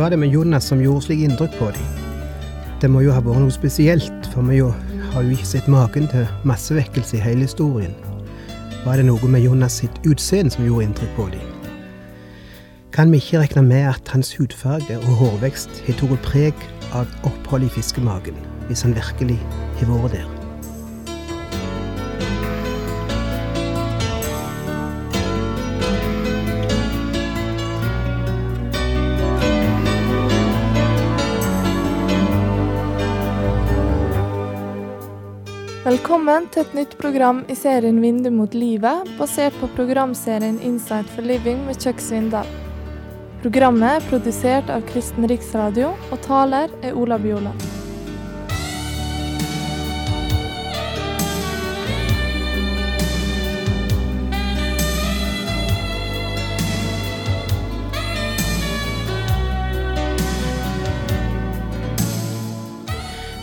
[0.00, 1.88] Var det med Jonas som gjorde slik inntrykk på dem?
[2.80, 4.70] Det må jo ha vært noe spesielt, for vi jo,
[5.12, 7.92] har jo ikke sett maken til massevekkelse i hele historien.
[8.86, 11.44] Var det noe med Jonas sitt utseende som gjorde inntrykk på dem?
[12.96, 17.68] Kan vi ikke regne med at hans hudfarge og hårvekst har tatt preg av opphold
[17.68, 18.40] i fiskemagen,
[18.72, 19.36] hvis han virkelig
[19.82, 20.39] har vært der?
[35.90, 41.26] Velkommen til et nytt program i serien Vindu mot livet, basert på programserien Insight for
[41.26, 41.98] living med Chuck.
[43.42, 47.69] Programmet er produsert av Kristen Riksradio, og taler er Ola Bjoland.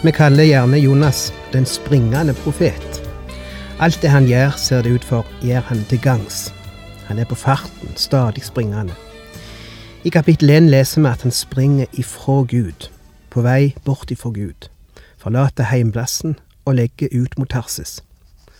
[0.03, 3.01] Vi kaller gjerne Jonas den springende profet.
[3.79, 6.53] Alt det han gjør, ser det ut for, gjør han til gangs.
[7.07, 8.93] Han er på farten, stadig springende.
[10.05, 12.91] I kapittel 1 leser vi at han springer ifra Gud,
[13.29, 14.69] på vei bort ifra Gud.
[15.17, 18.03] Forlater heimplassen og legger ut mot Tarsis.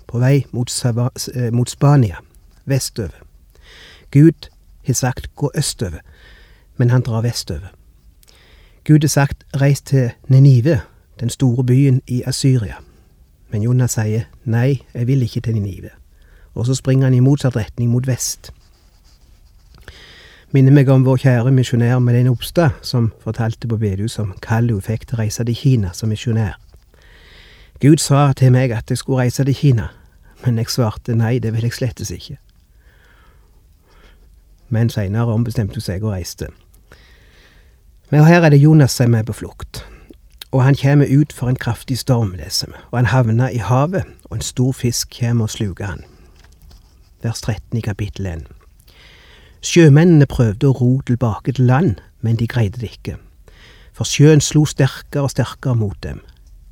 [0.07, 2.17] På vei mot, Sava, eh, mot Spania,
[2.65, 3.21] vestover.
[4.11, 4.49] Gud
[4.87, 6.01] har sagt gå østover,
[6.77, 7.69] men han drar vestover.
[8.83, 10.81] Gud har sagt reis til Nenive,
[11.19, 12.75] den store byen i Asyria.
[13.51, 15.89] Men Jonas sier nei, jeg vil ikke til Ninive.
[16.53, 18.51] Og så springer han i motsatt retning, mot vest.
[20.51, 24.85] Minner meg om vår kjære misjonær Melene Opstad, som fortalte på bedehuset om kallet hun
[24.85, 26.55] fikk til å reise til Kina som misjonær.
[27.83, 29.89] Gud sa til meg at jeg skulle reise til Kina,
[30.45, 32.37] men jeg svarte nei, det vil jeg slettes ikke.
[34.69, 36.47] Men seinere ombestemte hun seg og reiste.
[38.09, 39.83] Men her er det Jonas som er på flukt.
[40.57, 44.07] Og han kjem ut for en kraftig storm, leser vi, og han havner i havet,
[44.25, 45.99] og en stor fisk kjem og sluker han.
[47.21, 48.47] Vers 13 i kapittel 1.
[49.61, 53.19] Sjømennene prøvde å ro tilbake til land, men de greide det ikke,
[53.93, 56.23] for sjøen slo sterkere og sterkere mot dem.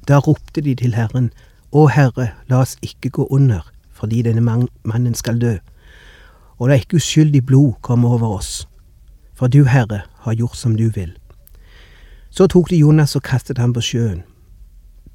[0.10, 1.30] Da ropte de til Herren,
[1.70, 5.60] Å Herre, la oss ikke gå under, fordi denne mannen skal dø,
[6.58, 8.66] og la ikke uskyldig blod komme over oss,
[9.38, 11.14] for du, Herre, har gjort som du vil.
[12.36, 14.26] Så tok de Jonas og kastet ham på sjøen.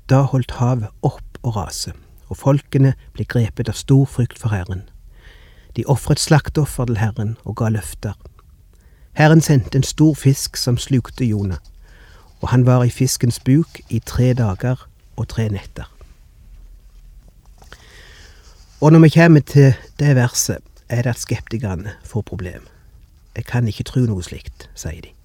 [0.08, 1.92] Da holdt havet opp å rase,
[2.32, 4.86] og folkene ble grepet av stor frykt for Herren.
[5.76, 8.16] De ofret slakteoffer til Herren og ga løfter.
[9.20, 11.60] Herren sendte en stor fisk som slukte Jonah,
[12.40, 14.88] og han var i fiskens buk i tre dager
[15.20, 15.92] og tre netter.
[18.80, 22.64] Og når vi kommer til det verset, er det at skeptikerne får problem.
[23.36, 25.19] Jeg kan ikke tro noe slikt, sier de.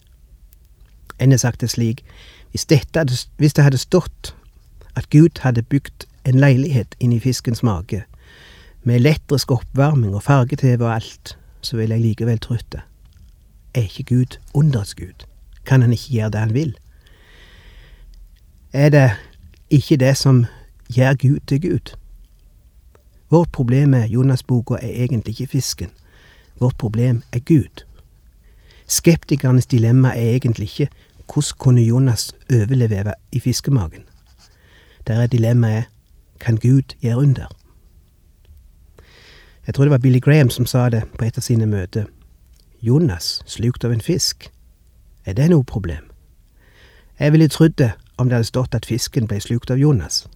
[1.19, 2.03] En har sagt det slik,
[2.51, 4.35] hvis, hadde, hvis det hadde stått
[4.95, 8.03] at Gud hadde bygd en leilighet inni fiskens mage,
[8.83, 12.81] med elektrisk oppvarming og farge-TV og alt, så ville jeg likevel trodd det.
[13.73, 15.25] Er ikke Gud underets Gud?
[15.65, 16.77] Kan han ikke gjøre det han vil?
[18.73, 19.11] Er det
[19.69, 20.45] ikke det som
[20.93, 21.95] gjør Gud til Gud?
[23.29, 25.89] Vårt problem med Jonas-boka er egentlig ikke fisken.
[26.59, 27.85] Vårt problem er Gud.
[28.87, 30.89] Skeptikernes dilemma er egentlig ikke
[31.33, 34.03] hvordan kunne Jonas overleve i fiskemagen?
[35.07, 35.83] Der er dilemmaet
[36.39, 37.45] kan Gud gjøre under?
[39.67, 42.05] Jeg tror det var Billy Graham som sa det på et av sine møter.
[42.81, 44.51] Jonas slukt av en fisk.
[45.25, 46.11] Er det noe problem?
[47.19, 50.27] Jeg ville trodd det om det hadde stått at fisken ble slukt av Jonas.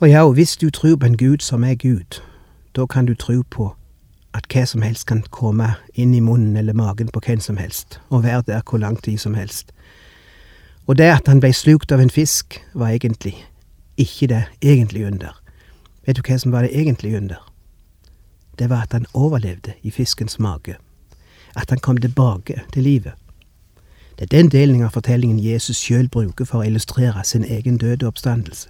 [0.00, 2.20] Og ja, hvis du tror på en Gud som er Gud,
[2.76, 3.76] da kan du tro på
[4.36, 8.00] at hva som helst kan komme inn i munnen eller magen på hvem som helst,
[8.08, 9.72] og være der hvor lang tid som helst.
[10.86, 13.34] Og det at han blei slukt av en fisk, var egentlig
[13.96, 15.34] ikke det egentlige under.
[16.06, 17.40] Vet du hva som var det egentlige under?
[18.58, 20.76] Det var at han overlevde i fiskens mage.
[21.56, 23.12] At han kom tilbake til livet.
[24.18, 28.06] Det er den delen av fortellingen Jesus sjøl bruker for å illustrere sin egen døde
[28.06, 28.68] oppstandelse.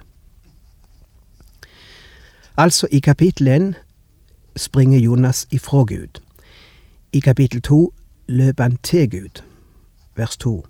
[2.57, 3.75] Altså, i kapittel 1
[4.57, 6.21] springer Jonas ifra Gud.
[7.13, 7.93] I kapittel to
[8.29, 9.43] løp han til Gud.
[10.17, 10.67] Vers to.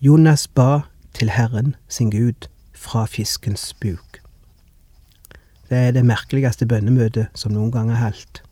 [0.00, 0.80] Jonas ba
[1.14, 4.20] til Herren sin Gud fra fiskens buk.
[5.70, 8.42] Det er det merkeligste bønnemøtet som noen gang er holdt.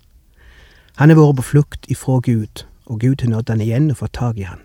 [0.97, 4.17] Han har vært på flukt ifra Gud, og Gud har nådd han igjen og fått
[4.17, 4.61] tak i han.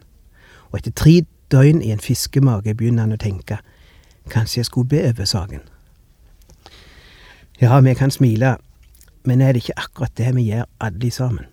[0.71, 1.21] Og etter tre
[1.51, 3.59] døgn i en fiskemage begynner han å tenke,
[4.31, 5.63] kanskje jeg skulle be over saken.
[7.62, 8.57] Ja, vi kan smile
[9.23, 11.45] men er det ikke akkurat det vi gjør alle sammen?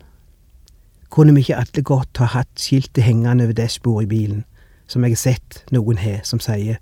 [1.10, 4.44] Kunne vi ikke alle godt ha hatt skiltet hengende over dashbordet i bilen,
[4.86, 6.78] som jeg har sett noen har, som sier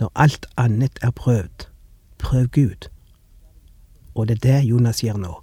[0.00, 1.66] når alt annet er prøvd,
[2.18, 2.88] prøv Gud.
[4.14, 5.34] Og det er det Jonas gjør nå.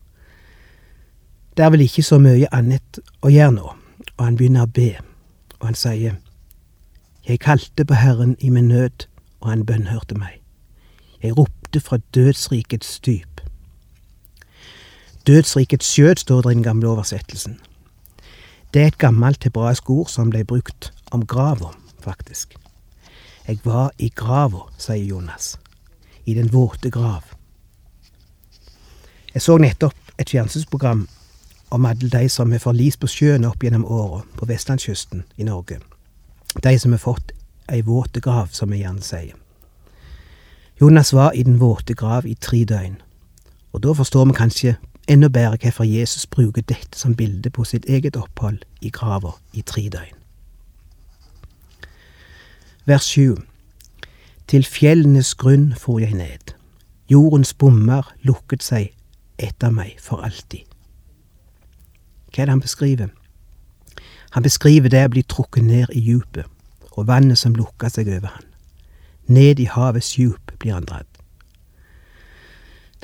[1.58, 3.68] Det er vel ikke så mye annet å gjøre nå,
[4.18, 4.96] og han begynner å be,
[5.60, 6.18] og han sier,
[7.28, 9.06] Jeg kalte på Herren i min nød,
[9.42, 10.42] og han bønnhørte meg.
[11.24, 13.42] Jeg ropte fra dødsrikets dyp.
[15.28, 17.60] Dødsrikets skjød står det i den gamle oversettelsen.
[18.74, 22.56] Det er et gammelt hebraisk ord som ble brukt om grava, faktisk.
[23.48, 25.60] Jeg var i grava, sier Jonas.
[26.26, 27.24] I den våte grav.
[29.34, 31.08] Jeg så nettopp et fjernsynsprogram
[31.70, 35.82] om alle de som har forlist på sjøen opp gjennom åra på vestlandskysten i Norge.
[36.64, 37.36] De som har fått
[37.68, 39.36] ei våte grav, som vi gjerne sier.
[40.82, 43.02] Jonas var i den våte grav i tre døgn,
[43.74, 44.78] og da forstår vi kanskje
[45.08, 49.62] enda bedre hvorfor Jesus bruker dette som bilde på sitt eget opphold i grava i
[49.62, 50.16] tre døgn.
[52.86, 53.36] Vers 7
[54.48, 56.54] Til fjellenes grunn for jeg ned.
[57.12, 58.94] Jordens bommer lukket seg
[59.40, 60.64] etter meg for alltid.
[62.32, 63.10] Hva er det han beskriver?
[64.32, 66.46] Han beskriver det å bli trukket ned i djupet,
[66.92, 68.48] og vannet som lukker seg over han.
[69.28, 71.17] Ned i havets djup blir han dratt.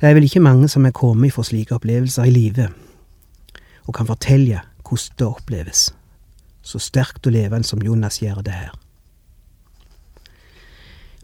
[0.04, 2.74] Det er vel ikke mange som er kommet for slike opplevelser i livet,
[3.88, 5.96] og kan fortelle hvordan det oppleves,
[6.62, 8.74] så sterkt og levende som Jonas gjør det her.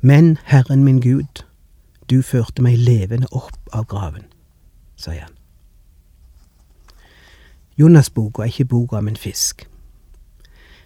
[0.02, 1.44] Men Herren min Gud,
[2.10, 4.32] du førte meg levende opp av graven,
[4.96, 5.36] sier han.
[7.76, 9.68] Jonas-boka er ikke boka om en fisk.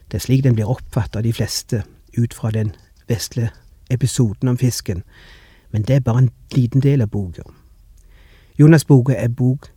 [0.10, 1.86] Det er slik den blir oppfattet av de fleste
[2.18, 2.74] ut fra den
[3.08, 3.52] vesle
[3.90, 5.04] episoden om fisken,
[5.70, 7.54] men det er bare en liten del av boka.
[8.60, 9.68] Jonas-boka er bok,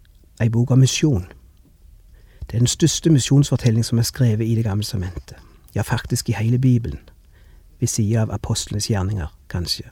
[0.40, 1.26] ei bok om misjon.
[2.40, 5.37] Det er den største misjonsfortelling som er skrevet i Det gamle sementet,
[5.75, 6.99] ja, faktisk i hele Bibelen,
[7.81, 9.84] ved sida av apostlenes gjerninger, kanskje.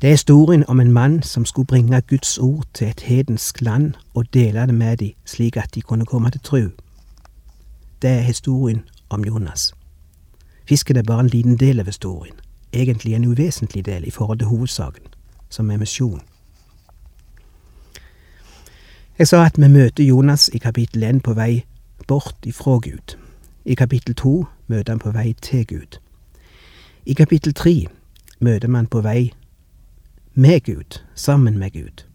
[0.00, 3.94] Det er historien om en mann som skulle bringe Guds ord til et hedensk land
[4.14, 6.68] og dele det med dem slik at de kunne komme til tru.
[8.02, 9.74] Det er historien om Jonas.
[10.68, 12.34] Fisken er bare en liten del av historien,
[12.72, 15.04] egentlig en uvesentlig del i forhold til hovedsaken,
[15.50, 16.20] som er misjon.
[19.20, 21.66] Jeg sa at vi møter Jonas i kapittel 1 på vei
[22.08, 23.18] bort ifra Gud.
[23.68, 25.98] I kapittel 2 møter han på vei til Gud.
[27.04, 27.74] I kapittel 3
[28.40, 29.34] møter man på vei
[30.34, 32.06] med Gud, sammen med Gud.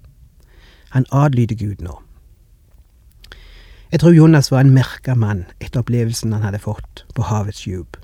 [0.89, 2.01] Han adlyder Gud nå.
[3.91, 8.01] Jeg tror Jonas var en merka mann etter opplevelsen han hadde fått på havets djup.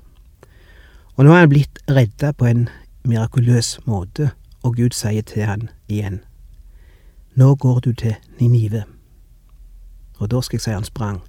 [1.16, 2.68] Og nå er han blitt redda på en
[3.02, 4.30] mirakuløs måte,
[4.62, 6.22] og Gud sier til han igjen,
[7.34, 8.84] Nå går du til Ninive.
[10.18, 11.22] Og da skal jeg si han sprang.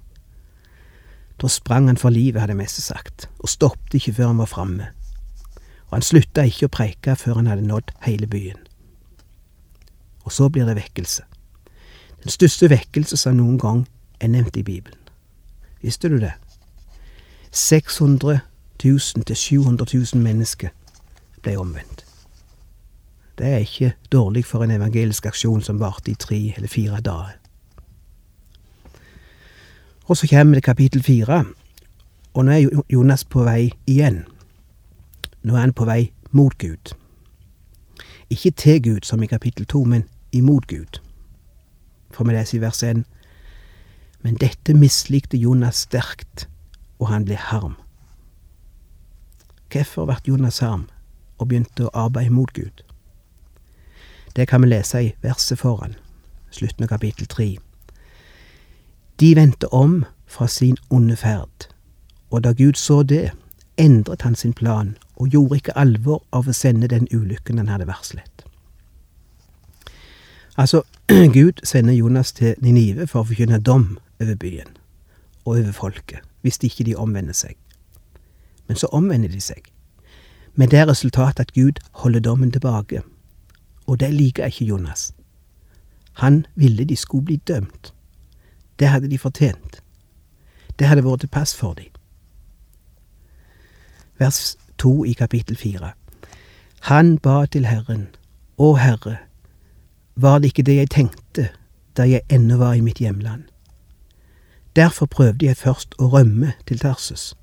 [1.42, 4.86] Da sprang han for livet, hadde Messe sagt, og stoppet ikke før han var framme.
[5.86, 8.60] Og han slutta ikke å preike før han hadde nådd hele byen.
[10.24, 11.22] Og så blir det vekkelse.
[12.22, 13.86] Den største vekkelse som noen gang
[14.20, 15.00] er nevnt i Bibelen.
[15.82, 16.32] Visste du det?
[17.50, 18.40] 600
[18.84, 20.68] 000 til 700 000 mennesker
[21.42, 22.03] ble omvendt.
[23.38, 27.38] Det er ikke dårlig for en evangelisk aksjon som varte i tre eller fire dager.
[30.06, 31.44] Og så kommer det kapittel fire,
[32.34, 34.24] og nå er Jonas på vei igjen.
[35.42, 36.94] Nå er han på vei mot Gud.
[38.30, 41.00] Ikke til Gud, som i kapittel to, men imot Gud.
[42.10, 43.04] For vi leser i vers 1.
[44.22, 46.48] Men dette mislikte Jonas sterkt,
[46.98, 47.74] og han ble harm.
[49.72, 50.88] Hvorfor ble Jonas harm
[51.38, 52.84] og begynte å arbeide mot Gud?
[54.36, 55.94] Det kan vi lese i verset foran,
[56.50, 57.56] slutten av kapittel tre.
[59.20, 61.68] De vendte om fra sin onde ferd,
[62.30, 63.30] og da Gud så det,
[63.76, 67.86] endret han sin plan og gjorde ikke alvor av å sende den ulykken han hadde
[67.86, 68.44] varslet.
[70.56, 70.82] Altså,
[71.38, 74.76] Gud sender Jonas til Ninive for å forkynne dom over byen
[75.44, 77.54] og over folket, hvis ikke de omvender seg.
[78.66, 79.66] Men så omvender de seg,
[80.54, 83.02] med det resultatet at Gud holder dommen tilbake.
[83.86, 85.12] Og det liker ikke Jonas.
[86.12, 87.94] Han ville de skulle bli dømt.
[88.78, 89.82] Det hadde de fortjent.
[90.78, 91.90] Det hadde vært til pass for dem.
[94.18, 95.92] Vers to i kapittel fire.
[96.80, 98.08] Han ba til Herren,
[98.58, 99.16] Å Herre,
[100.16, 101.48] var det ikke det jeg tenkte
[101.96, 103.42] da jeg ennå var i mitt hjemland.
[104.76, 107.34] Derfor prøvde jeg først å rømme til Tarsus,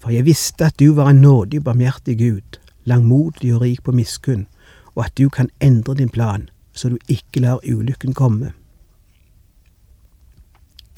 [0.00, 3.92] for jeg visste at du var en nådig og barmhjertig Gud, langmodig og rik på
[3.92, 4.46] miskunn,
[4.94, 8.52] og at du kan endre din plan så du ikke lar ulykken komme.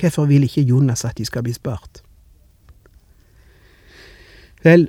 [0.01, 2.03] Hvorfor vil ikke Jonas at de skal bli spart?
[4.63, 4.89] Vel,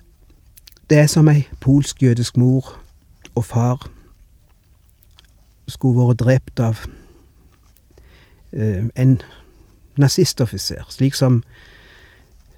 [0.89, 2.79] det er som ei polsk-jødisk mor
[3.35, 3.89] og far
[5.67, 6.85] skulle vært drept av
[8.53, 9.17] uh, en
[9.97, 11.41] nazistoffiser, slik som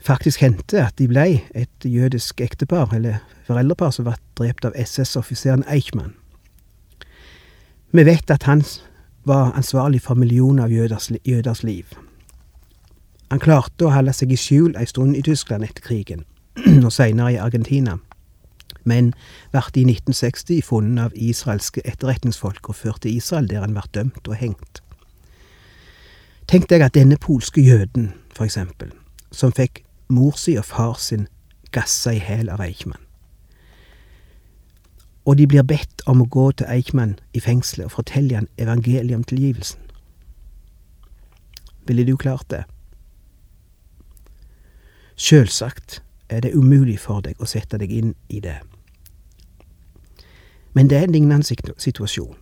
[0.03, 5.65] faktisk hendte at de blei et jødisk ektepar, eller foreldrepar, som ble drept av SS-offiseren
[5.71, 6.13] Eichmann.
[7.91, 8.63] Vi vet at han
[9.27, 11.85] var ansvarlig for millioner av jøders, jøders liv.
[13.31, 16.23] Han klarte å holde seg i skjul ei stund i Tyskland etter krigen,
[16.85, 17.97] og seinere i Argentina,
[18.87, 19.11] men
[19.51, 24.27] ble i 1960 funnet av israelske etterretningsfolk og ført til Israel, der han ble dømt
[24.27, 24.81] og hengt.
[26.47, 28.93] Tenk deg at denne polske jøden, for eksempel,
[29.31, 31.27] som fikk mor si og far sin
[31.75, 33.06] gassa i hæl av Eichmann.
[35.27, 39.17] Og de blir bedt om å gå til Eichmann i fengselet og fortelle han evangeliet
[39.17, 39.81] om tilgivelsen.
[41.87, 42.63] Ville du klart det?
[45.17, 48.59] Sjølsagt er det umulig for deg å sette deg inn i det.
[50.73, 52.35] Men det er en lignende situasjon.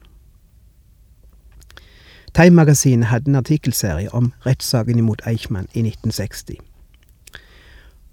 [2.36, 6.58] Time-magasinet hadde en artikkelserie om rettssaken imot Eichmann i 1960.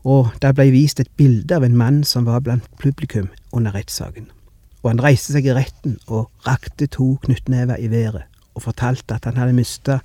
[0.05, 4.31] Og der blei vist et bilde av en mann som var blant publikum under rettssaken.
[4.83, 8.23] Og han reiste seg i retten og rakte to knyttnever i været
[8.55, 9.99] og fortalte at han hadde mista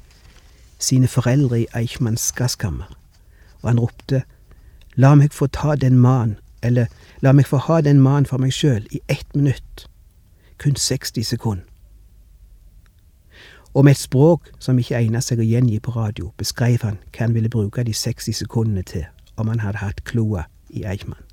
[0.80, 2.98] sine foreldre i Eichmanns gasskammer.
[3.62, 4.24] Og han ropte
[4.98, 6.88] La meg få ta den mannen, eller
[7.22, 9.86] la meg få ha den mannen for meg sjøl i ett minutt.
[10.58, 11.66] Kun 60 sekunder.
[13.74, 17.28] Og med et språk som ikke egnet seg å gjengi på radio, beskrev han hva
[17.28, 19.06] han ville bruke de 60 sekundene til
[19.38, 21.27] om han hadde hatt kloa i Eichmann.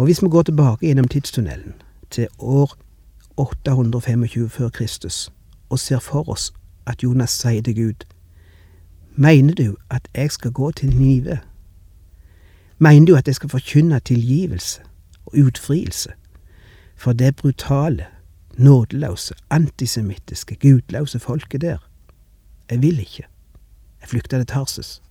[0.00, 1.74] Og hvis vi går tilbake gjennom tidstunnelen,
[2.10, 2.76] til år
[3.36, 5.32] 825 før Kristus,
[5.68, 6.52] og ser for oss
[6.86, 8.06] at Jonas sier til Gud,
[9.14, 11.38] Mener du at jeg skal gå til Nive?
[12.78, 14.80] Mener du at jeg skal forkynne tilgivelse
[15.26, 16.12] og utfrielse
[16.96, 18.06] for det brutale,
[18.54, 21.78] nådeløse, antisemittiske, gudløse folket der?
[22.70, 23.26] Jeg vil ikke.
[24.00, 25.02] Jeg flykta til Tarsus.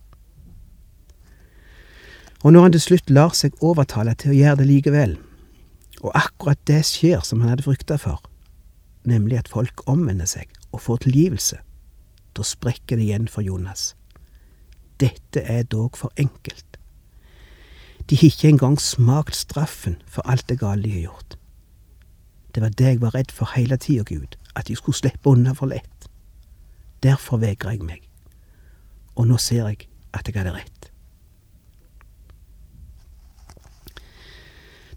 [2.40, 5.16] Og når han til slutt lar seg overtale til å gjøre det likevel,
[6.00, 8.22] og akkurat det skjer som han hadde frykta for,
[9.04, 11.60] nemlig at folk omvender seg og får tilgivelse,
[12.36, 13.94] da sprekker det igjen for Jonas.
[15.00, 16.78] Dette er dog for enkelt.
[18.08, 21.36] De har ikke engang smakt straffen for alt det gale de har gjort.
[22.54, 25.52] Det var det jeg var redd for hele tida, Gud, at de skulle slippe unna
[25.54, 26.08] for lett.
[27.02, 28.08] Derfor vegrer jeg meg.
[29.14, 30.79] Og nå ser jeg at jeg hadde rett.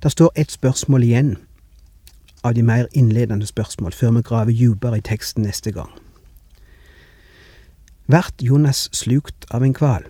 [0.03, 1.35] Det står ett spørsmål igjen
[2.43, 5.91] av de mer innledende spørsmål før vi graver dypere i teksten neste gang.
[8.11, 10.03] Vart Jonas slukt av en hval?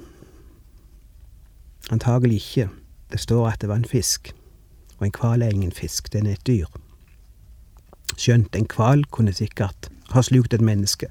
[1.92, 2.70] Antagelig ikke.
[3.12, 4.34] Det står at det var en fisk.
[4.98, 6.66] Og en hval er ingen fisk, den er et dyr.
[8.18, 11.08] Skjønt en hval kunne sikkert ha slukt et menneske.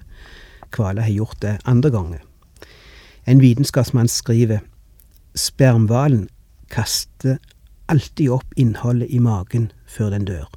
[0.74, 2.18] Hvaler har gjort det andre ganger.
[3.26, 4.58] En vitenskapsmann skriver
[5.34, 6.28] spermhvalen
[6.70, 7.38] kaster
[7.92, 10.48] alltid opp innholdet i magen før den dør.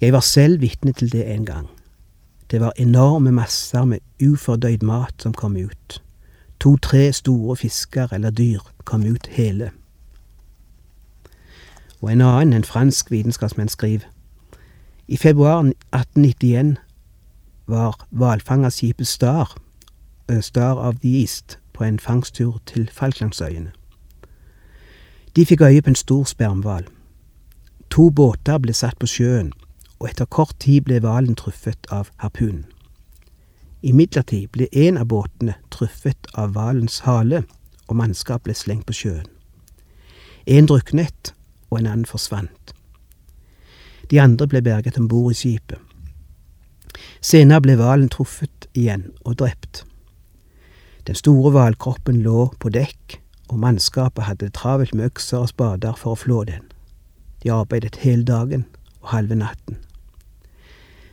[0.00, 1.68] Jeg var selv vitne til det en gang.
[2.50, 6.02] Det var enorme masser med ufordøyd mat som kom ut.
[6.60, 9.70] To-tre store fisker eller dyr kom ut hele.
[12.00, 14.08] Og en annen, en fransk vitenskapsmann, skriver
[15.08, 16.76] i februar 1891
[17.66, 19.58] var hvalfangerskipet Star,
[20.40, 23.72] Star of the East, på en fangsttur til Falklandsøyene.
[25.36, 26.84] De fikk øye på en stor spermhval.
[27.90, 29.52] To båter ble satt på sjøen,
[30.00, 32.64] og etter kort tid ble hvalen truffet av harpunen.
[33.82, 37.42] Imidlertid ble en av båtene truffet av hvalens hale,
[37.88, 39.26] og mannskap ble slengt på sjøen.
[40.46, 41.32] En druknet,
[41.70, 42.74] og en annen forsvant.
[44.10, 45.80] De andre ble berget om bord i skipet.
[47.24, 49.84] Senere ble hvalen truffet igjen og drept.
[51.06, 55.96] Den store hvalkroppen lå på dekk, og mannskapet hadde det travelt med økser og spader
[55.98, 56.64] for å flå den.
[57.42, 58.66] De arbeidet hele dagen
[59.00, 59.78] og halve natten.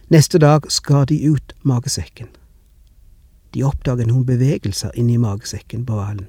[0.10, 2.30] Neste dag skar de ut magesekken.
[3.54, 6.28] De oppdaget noen bevegelser inni magesekken på hvalen,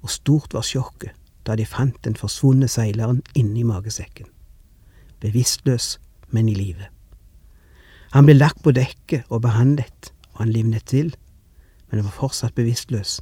[0.00, 1.16] og stort var sjokket
[1.48, 4.28] da de fant den forsvunne seileren inni magesekken.
[5.20, 5.98] Bevisstløs,
[6.30, 6.88] men i live.
[8.12, 11.14] Han ble lagt på dekket og behandlet, og han livnet til,
[11.90, 13.20] men var fortsatt bevisstløs,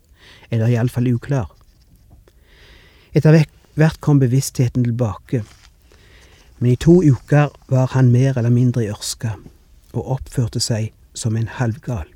[0.50, 1.50] eller iallfall uklar.
[3.15, 5.45] Etter hvert kom bevisstheten tilbake,
[6.59, 9.37] men i to uker var han mer eller mindre i ørska
[9.93, 12.07] og oppførte seg som en halvgal.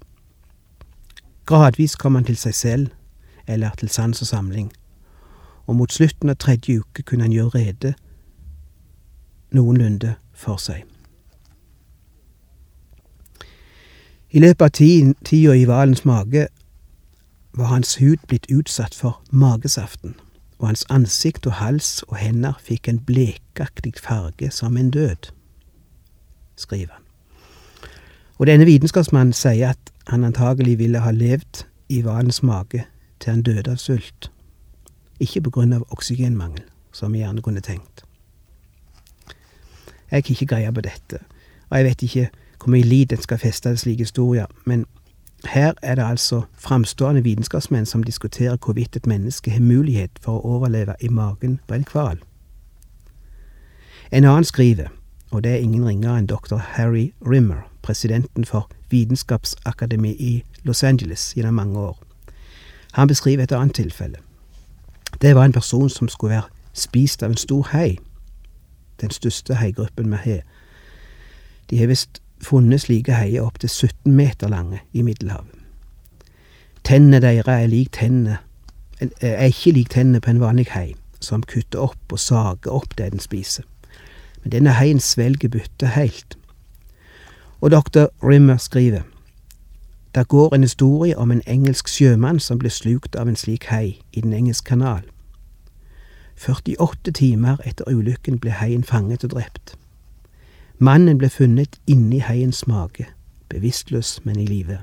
[1.46, 2.88] Gradvis kom han til seg selv,
[3.46, 4.72] eller til sans og samling,
[5.66, 7.94] og mot slutten av tredje uke kunne han gjøre rede
[9.52, 10.84] noenlunde for seg.
[14.32, 16.46] I løpet av tida i hvalens mage
[17.52, 20.14] var hans hud blitt utsatt for magesaften,
[20.62, 25.32] og hans ansikt og hals og hender fikk en blekaktig farge som en død,
[26.56, 27.02] skriver han.
[28.38, 32.84] Og denne vitenskapsmannen sier at han antagelig ville ha levd i hvalens mage
[33.20, 34.30] til han døde av sult,
[35.18, 36.62] ikke på grunn av oksygenmangel,
[36.94, 38.06] som vi gjerne kunne tenkt.
[40.10, 41.18] Jeg har ikke greie på dette,
[41.70, 42.28] og jeg vet ikke
[42.62, 44.86] hvor mye lit en skal feste til slike historier, men
[45.46, 50.56] her er det altså framstående vitenskapsmenn som diskuterer hvorvidt et menneske har mulighet for å
[50.56, 52.18] overleve i magen på en hval.
[54.12, 54.88] En annen skriver,
[55.30, 56.56] og det er ingen ringere enn dr.
[56.56, 61.98] Harry Rimmer, presidenten for Vitenskapsakademiet i Los Angeles gjennom mange år.
[62.92, 64.18] Han beskriver et annet tilfelle.
[65.22, 67.98] Det var en person som skulle være spist av en stor hai,
[69.00, 70.42] den største haigruppen vi har.
[71.70, 75.58] De har visst funnet slike heier opptil 17 meter lange i Middelhavet.
[76.84, 78.38] Tennene deres er, lik tennene,
[79.20, 83.12] er ikke lik tennene på en vanlig hei, som kutter opp og sager opp det
[83.12, 83.64] den spiser.
[84.42, 86.36] Men denne heien svelger byttet heilt.
[87.60, 89.06] Og doktor Rimmer skriver
[90.14, 94.00] der går en historie om en engelsk sjømann som ble slukt av en slik hei
[94.12, 95.02] i Den engelske kanal.
[96.36, 99.76] 48 timer etter ulykken ble heien fanget og drept.
[100.82, 103.04] Mannen ble funnet inni haiens mage,
[103.48, 104.80] bevisstløs, men i live.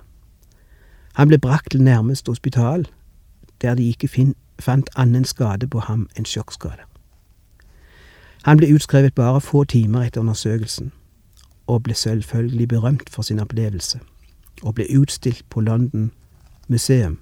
[1.13, 2.87] Han ble brakt til nærmeste hospital,
[3.61, 6.87] der de ikke fant annen skade på ham enn sjokkskade.
[8.47, 10.93] Han ble utskrevet bare få timer etter undersøkelsen,
[11.67, 13.99] og ble selvfølgelig berømt for sin opplevelse,
[14.63, 16.11] og ble utstilt på London
[16.67, 17.19] museum,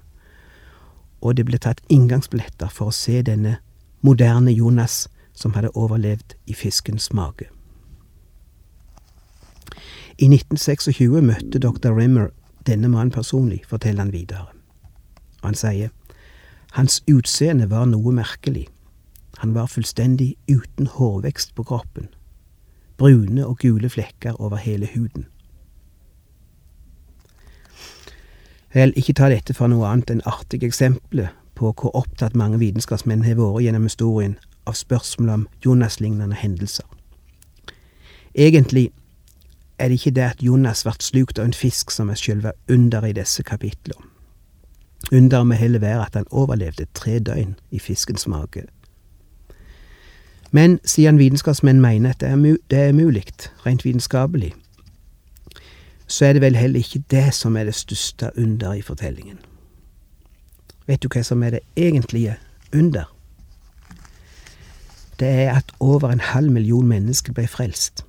[1.20, 3.58] og det ble tatt inngangsbilletter for å se denne
[4.06, 7.50] moderne Jonas som hadde overlevd i fiskens mage.
[10.18, 11.92] I 1926 møtte dr.
[11.94, 12.32] Rimmer
[12.66, 14.48] denne mannen personlig, forteller han videre.
[15.44, 15.92] Han sier
[16.74, 18.66] hans utseende var noe merkelig.
[19.38, 22.08] Han var fullstendig uten hårvekst på kroppen.
[22.98, 25.28] Brune og gule flekker over hele huden.
[28.74, 33.22] Vel, ikke ta dette for noe annet enn artige eksempler på hvor opptatt mange vitenskapsmenn
[33.24, 34.34] har vært gjennom historien
[34.66, 36.84] av spørsmål om Jonas-lignende hendelser.
[38.34, 38.90] Egentlig
[39.78, 43.10] er det ikke det at Jonas vart slukt av en fisk som er sjølve underet
[43.10, 44.04] i disse kapitlene.
[45.12, 48.64] Underet må heller være at han overlevde tre døgn i fiskens mage.
[50.50, 53.24] Men siden vitenskapsmenn mener at det er, det er mulig,
[53.66, 54.54] rent vitenskapelig,
[56.06, 59.38] så er det vel heller ikke det som er det største under i fortellingen.
[60.86, 62.38] Vet du hva som er det egentlige
[62.74, 63.04] under?
[65.20, 68.07] Det er at over en halv million mennesker ble frelst.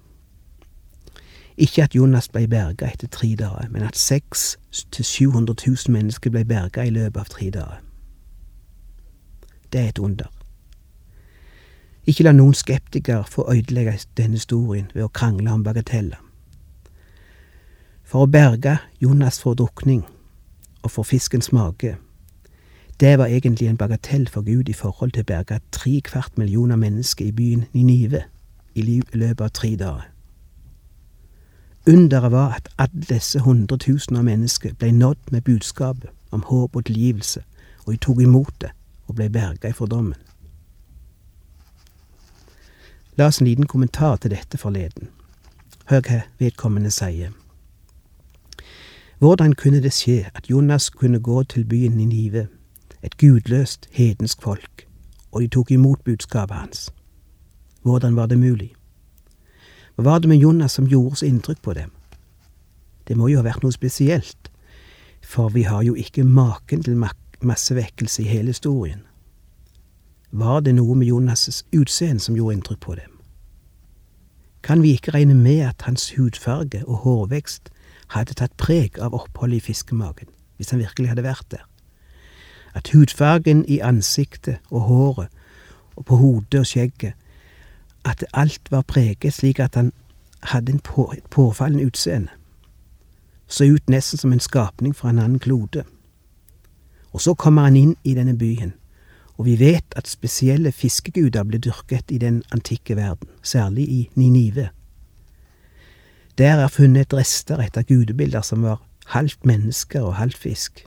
[1.60, 6.46] Ikke at Jonas ble berga etter tre dager, men at 600 700 000 mennesker ble
[6.48, 7.82] berga i løpet av tre dager.
[9.74, 10.30] Det er et under.
[12.08, 16.22] Ikke la noen skeptikere få ødelegge denne historien ved å krangle om bagateller.
[18.08, 20.06] For å berge Jonas for drukning
[20.82, 21.98] og for fiskens mage,
[23.00, 26.80] det var egentlig en bagatell for Gud i forhold til å berge tre kvart millioner
[26.80, 28.24] mennesker i byen Ninive
[28.76, 30.08] i løpet av tre dager.
[31.90, 36.86] Underet var at alle disse hundretusener av mennesker ble nådd med budskapet om håp og
[36.86, 37.42] tilgivelse,
[37.86, 38.70] og de tok imot det
[39.08, 40.20] og ble berga ifra dommen.
[43.18, 45.10] La oss en liten kommentar til dette forleden.
[45.90, 47.34] Hør hva vedkommende sier.
[49.20, 52.48] Hvordan kunne det skje at Jonas kunne gå til byen Ninive,
[53.04, 54.86] et gudløst, hedensk folk,
[55.32, 56.92] og de tok imot budskapet hans?
[57.82, 58.76] Hvordan var det mulig?
[60.00, 61.90] Hva var det med Jonas som gjorde så inntrykk på dem?
[63.08, 64.48] Det må jo ha vært noe spesielt,
[65.20, 66.96] for vi har jo ikke maken til
[67.44, 69.02] massevekkelse i hele historien.
[70.32, 73.20] Var det noe med Jonas' utseende som gjorde inntrykk på dem?
[74.64, 77.68] Kan vi ikke regne med at hans hudfarge og hårvekst
[78.16, 81.68] hadde tatt preg av oppholdet i fiskemagen, hvis han virkelig hadde vært der?
[82.72, 85.42] At hudfargen i ansiktet og håret
[86.00, 87.19] og på hodet og skjegget
[88.06, 89.92] at alt var preget slik at han
[90.44, 92.32] hadde en på, påfallende utseende.
[93.48, 95.84] Så ut nesten som en skapning fra en annen klode.
[97.12, 98.74] Og så kommer han inn i denne byen,
[99.38, 104.70] og vi vet at spesielle fiskeguder ble dyrket i den antikke verden, særlig i Ninive.
[106.38, 110.86] Der er funnet rester etter gudebilder som var halvt mennesker og halvt fisk.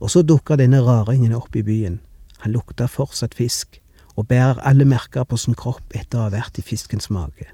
[0.00, 2.00] Og så dukker denne raringen opp i byen.
[2.44, 3.80] Han lukter fortsatt fisk,
[4.16, 7.46] og bærer alle merker på sin kropp etter å ha vært i fiskens mage.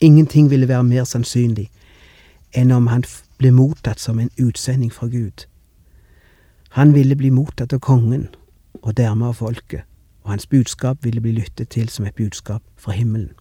[0.00, 1.68] Ingenting ville være mer sannsynlig
[2.58, 3.04] enn om han
[3.38, 5.46] ble mottatt som en utsending fra Gud.
[6.76, 8.28] Han ville bli mottatt av kongen,
[8.82, 9.84] og dermed av folket,
[10.24, 13.32] og hans budskap ville bli lyttet til som et budskap fra himmelen.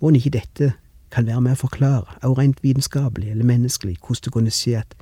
[0.00, 0.72] Mon ikke dette
[1.10, 4.94] kan være med å forklare, også rent vitenskapelig eller menneskelig, hvordan det kunne skje at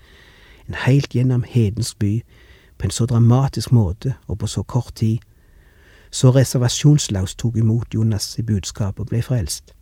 [0.69, 2.13] en helt gjennom hedensk by
[2.79, 5.19] på en så dramatisk måte og på så kort tid
[6.11, 9.75] så reservasjonslaus tok imot Jonas' i budskap og ble frelst.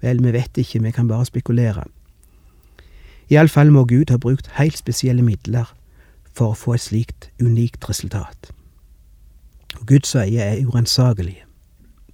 [0.00, 1.84] Vel, vi vet ikke, vi kan bare spekulere.
[3.30, 5.74] Iallfall må Gud ha brukt helt spesielle midler
[6.32, 8.52] for å få et slikt unikt resultat.
[9.80, 11.44] Og Guds veier er uransakelige.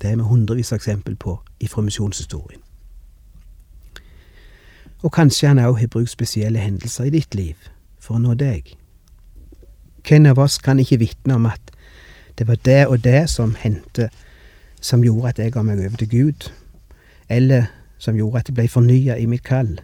[0.02, 2.60] Det er vi hundrevis av eksempel på ifra misjonshistorien.
[5.02, 7.54] Og kanskje han òg har brukt spesielle hendelser i ditt liv
[8.00, 8.74] for å nå deg.
[10.06, 11.72] Hvem av oss kan ikke vitne om at
[12.38, 14.10] det var det og det som hendte
[14.80, 16.48] som gjorde at jeg ga meg over til Gud,
[17.28, 17.66] eller
[17.98, 19.78] som gjorde at jeg ble fornya i mitt kall,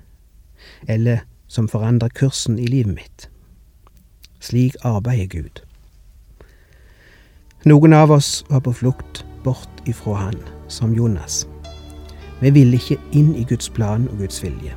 [0.87, 3.29] eller som forandra kursen i livet mitt.
[4.41, 5.63] Slik arbeider Gud.
[7.65, 11.47] Noen av oss var på flukt bort ifra Han, som Jonas.
[12.41, 14.75] Vi ville ikke inn i Guds plan og Guds vilje.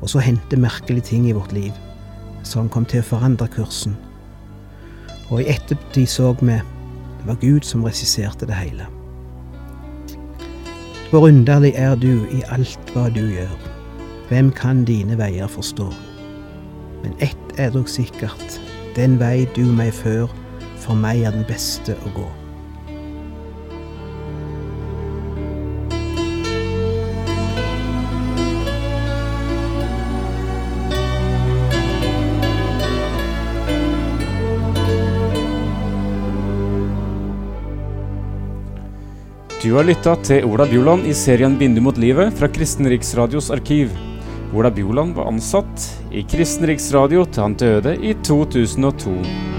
[0.00, 1.72] Og så hendte merkelige ting i vårt liv
[2.44, 3.96] som kom til å forandre kursen.
[5.32, 6.58] Og i ettertid så vi
[7.22, 8.86] det var Gud som regisserte det hele.
[11.10, 13.52] Hvor underlig er du i alt hva du gjør.
[14.28, 15.86] Hvem kan dine veier forstå?
[17.04, 18.60] Men ett er dog sikkert,
[18.96, 20.26] den vei du meg før,
[20.82, 22.28] for meg er den beste å gå.
[39.62, 43.92] Du har lytta til Ola Bjoland i serien 'Bindu mot livet' fra Kristen Riksradios arkiv.
[44.58, 49.51] Ola Bjoland var ansatt i Kristen Riksradio til han døde i 2002.